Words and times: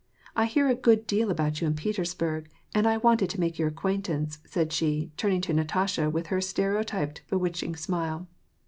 —I 0.35 0.47
heard 0.47 0.71
a 0.71 0.73
good 0.73 1.05
deal 1.05 1.29
about 1.29 1.53
^ou 1.53 1.67
in 1.67 1.75
Petersburg, 1.75 2.49
and 2.73 2.87
I 2.87 2.97
wanted 2.97 3.29
to 3.29 3.39
make 3.39 3.59
your 3.59 3.67
acquaintance," 3.67 4.39
said 4.47 4.73
she, 4.73 5.11
turning 5.15 5.41
to 5.41 5.53
Nat 5.53 5.67
asha 5.67 6.11
with 6.11 6.25
her 6.33 6.41
stereotyped, 6.41 7.21
bewitching 7.29 7.75
smile. 7.75 8.27